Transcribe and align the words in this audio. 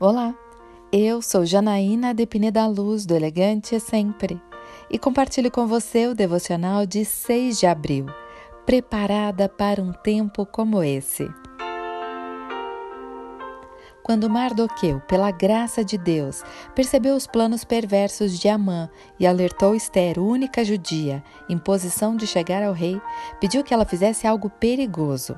Olá, 0.00 0.34
eu 0.90 1.22
sou 1.22 1.46
Janaína 1.46 2.12
Depine 2.12 2.50
da 2.50 2.66
Luz 2.66 3.06
do 3.06 3.14
Elegante 3.14 3.78
Sempre 3.78 4.42
e 4.90 4.98
compartilho 4.98 5.52
com 5.52 5.68
você 5.68 6.08
o 6.08 6.16
devocional 6.16 6.84
de 6.84 7.04
6 7.04 7.60
de 7.60 7.66
abril, 7.66 8.06
preparada 8.66 9.48
para 9.48 9.80
um 9.80 9.92
tempo 9.92 10.44
como 10.44 10.82
esse. 10.82 11.30
Quando 14.02 14.28
Mardoqueu, 14.28 15.00
pela 15.02 15.30
graça 15.30 15.84
de 15.84 15.96
Deus, 15.96 16.42
percebeu 16.74 17.14
os 17.14 17.28
planos 17.28 17.64
perversos 17.64 18.36
de 18.36 18.48
Amã 18.48 18.90
e 19.18 19.24
alertou 19.24 19.76
Esther, 19.76 20.18
única 20.18 20.64
judia, 20.64 21.22
em 21.48 21.56
posição 21.56 22.16
de 22.16 22.26
chegar 22.26 22.64
ao 22.64 22.72
rei, 22.72 23.00
pediu 23.40 23.62
que 23.62 23.72
ela 23.72 23.86
fizesse 23.86 24.26
algo 24.26 24.50
perigoso 24.50 25.36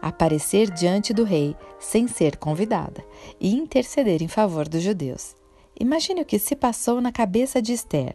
aparecer 0.00 0.70
diante 0.70 1.12
do 1.12 1.24
rei 1.24 1.56
sem 1.78 2.06
ser 2.06 2.36
convidada 2.36 3.04
e 3.40 3.54
interceder 3.54 4.22
em 4.22 4.28
favor 4.28 4.68
dos 4.68 4.82
judeus. 4.82 5.34
Imagine 5.78 6.22
o 6.22 6.24
que 6.24 6.38
se 6.38 6.56
passou 6.56 7.00
na 7.00 7.12
cabeça 7.12 7.62
de 7.62 7.72
Esther. 7.72 8.14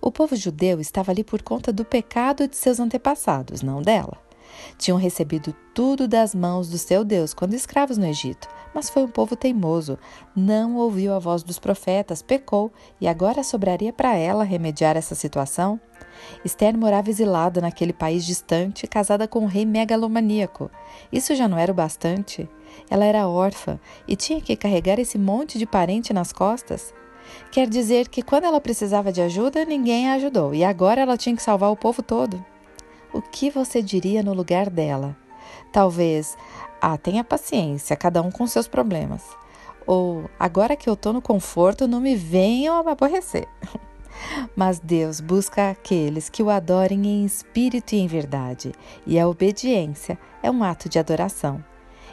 O 0.00 0.10
povo 0.10 0.34
judeu 0.34 0.80
estava 0.80 1.12
ali 1.12 1.22
por 1.22 1.42
conta 1.42 1.72
do 1.72 1.84
pecado 1.84 2.48
de 2.48 2.56
seus 2.56 2.80
antepassados, 2.80 3.62
não 3.62 3.82
dela. 3.82 4.18
Tinham 4.78 4.98
recebido 4.98 5.54
tudo 5.74 6.06
das 6.06 6.34
mãos 6.34 6.68
do 6.68 6.78
seu 6.78 7.04
Deus 7.04 7.34
quando 7.34 7.54
escravos 7.54 7.96
no 7.96 8.06
Egito, 8.06 8.48
mas 8.74 8.90
foi 8.90 9.04
um 9.04 9.08
povo 9.08 9.36
teimoso, 9.36 9.98
não 10.34 10.76
ouviu 10.76 11.14
a 11.14 11.18
voz 11.18 11.42
dos 11.42 11.58
profetas, 11.58 12.22
pecou 12.22 12.72
e 13.00 13.06
agora 13.06 13.42
sobraria 13.42 13.92
para 13.92 14.16
ela 14.16 14.44
remediar 14.44 14.96
essa 14.96 15.14
situação? 15.14 15.80
Esther 16.44 16.76
morava 16.76 17.10
exilada 17.10 17.60
naquele 17.60 17.92
país 17.92 18.24
distante, 18.24 18.86
casada 18.86 19.26
com 19.26 19.40
um 19.40 19.46
rei 19.46 19.64
megalomaníaco. 19.64 20.70
Isso 21.12 21.34
já 21.34 21.48
não 21.48 21.58
era 21.58 21.72
o 21.72 21.74
bastante? 21.74 22.48
Ela 22.90 23.04
era 23.04 23.28
órfã 23.28 23.78
e 24.06 24.16
tinha 24.16 24.40
que 24.40 24.56
carregar 24.56 24.98
esse 24.98 25.18
monte 25.18 25.58
de 25.58 25.66
parente 25.66 26.12
nas 26.12 26.32
costas? 26.32 26.94
Quer 27.50 27.68
dizer 27.68 28.08
que 28.08 28.22
quando 28.22 28.44
ela 28.44 28.60
precisava 28.60 29.12
de 29.12 29.22
ajuda, 29.22 29.64
ninguém 29.64 30.08
a 30.08 30.14
ajudou 30.14 30.54
e 30.54 30.64
agora 30.64 31.00
ela 31.00 31.16
tinha 31.16 31.34
que 31.34 31.42
salvar 31.42 31.70
o 31.70 31.76
povo 31.76 32.02
todo? 32.02 32.44
O 33.12 33.22
que 33.22 33.50
você 33.50 33.80
diria 33.80 34.22
no 34.22 34.34
lugar 34.34 34.68
dela? 34.68 35.16
Talvez, 35.72 36.36
ah, 36.80 36.98
tenha 36.98 37.24
paciência, 37.24 37.96
cada 37.96 38.20
um 38.20 38.30
com 38.30 38.46
seus 38.46 38.68
problemas. 38.68 39.22
Ou, 39.86 40.28
agora 40.38 40.76
que 40.76 40.88
eu 40.88 40.96
tô 40.96 41.12
no 41.12 41.22
conforto, 41.22 41.86
não 41.86 42.00
me 42.00 42.16
venham 42.16 42.76
aborrecer. 42.88 43.46
Mas 44.56 44.78
Deus 44.78 45.20
busca 45.20 45.70
aqueles 45.70 46.28
que 46.28 46.42
o 46.42 46.50
adorem 46.50 47.06
em 47.06 47.24
espírito 47.24 47.94
e 47.94 47.98
em 47.98 48.06
verdade, 48.06 48.72
e 49.06 49.18
a 49.18 49.28
obediência 49.28 50.18
é 50.42 50.50
um 50.50 50.62
ato 50.62 50.88
de 50.88 50.98
adoração. 50.98 51.64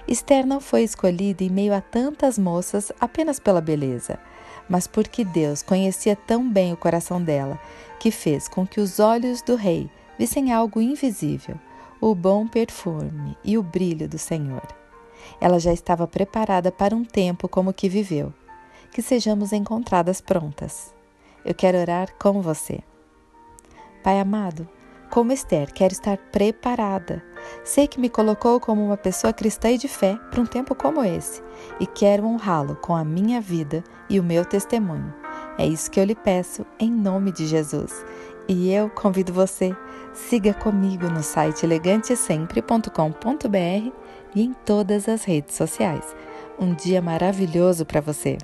Esther 0.07 0.45
não 0.45 0.59
foi 0.59 0.83
escolhida 0.83 1.43
em 1.43 1.49
meio 1.49 1.73
a 1.73 1.81
tantas 1.81 2.37
moças 2.37 2.91
apenas 2.99 3.39
pela 3.39 3.61
beleza, 3.61 4.19
mas 4.67 4.87
porque 4.87 5.23
Deus 5.23 5.61
conhecia 5.61 6.15
tão 6.15 6.49
bem 6.49 6.73
o 6.73 6.77
coração 6.77 7.21
dela, 7.21 7.59
que 7.99 8.09
fez 8.09 8.47
com 8.47 8.65
que 8.65 8.79
os 8.79 8.99
olhos 8.99 9.41
do 9.41 9.55
rei 9.55 9.89
vissem 10.17 10.51
algo 10.51 10.81
invisível, 10.81 11.55
o 11.99 12.15
bom 12.15 12.47
perfume 12.47 13.37
e 13.43 13.57
o 13.57 13.63
brilho 13.63 14.09
do 14.09 14.17
Senhor. 14.17 14.65
Ela 15.39 15.59
já 15.59 15.71
estava 15.71 16.07
preparada 16.07 16.71
para 16.71 16.95
um 16.95 17.03
tempo 17.03 17.47
como 17.47 17.69
o 17.69 17.73
que 17.73 17.87
viveu. 17.87 18.33
Que 18.91 19.01
sejamos 19.01 19.53
encontradas 19.53 20.19
prontas. 20.19 20.93
Eu 21.43 21.53
quero 21.53 21.77
orar 21.77 22.09
com 22.19 22.41
você. 22.41 22.79
Pai 24.03 24.19
amado, 24.19 24.67
como 25.11 25.33
Esther, 25.33 25.73
quero 25.73 25.91
estar 25.91 26.17
preparada. 26.17 27.21
Sei 27.63 27.87
que 27.87 27.99
me 27.99 28.09
colocou 28.09 28.59
como 28.59 28.85
uma 28.85 28.95
pessoa 28.95 29.33
cristã 29.33 29.71
e 29.71 29.77
de 29.77 29.87
fé 29.87 30.17
para 30.29 30.39
um 30.39 30.45
tempo 30.45 30.73
como 30.73 31.03
esse 31.03 31.43
e 31.79 31.85
quero 31.85 32.25
honrá-lo 32.25 32.77
com 32.77 32.95
a 32.95 33.03
minha 33.03 33.41
vida 33.41 33.83
e 34.09 34.19
o 34.19 34.23
meu 34.23 34.45
testemunho. 34.45 35.13
É 35.57 35.65
isso 35.65 35.91
que 35.91 35.99
eu 35.99 36.05
lhe 36.05 36.15
peço 36.15 36.65
em 36.79 36.89
nome 36.89 37.31
de 37.31 37.45
Jesus. 37.45 38.05
E 38.47 38.73
eu 38.73 38.89
convido 38.89 39.33
você, 39.33 39.75
siga 40.13 40.53
comigo 40.53 41.09
no 41.09 41.21
site 41.21 41.65
elegantesempre.com.br 41.65 43.91
e 44.33 44.41
em 44.41 44.53
todas 44.65 45.09
as 45.09 45.23
redes 45.23 45.55
sociais. 45.55 46.15
Um 46.59 46.73
dia 46.73 47.01
maravilhoso 47.01 47.85
para 47.85 48.01
você! 48.01 48.37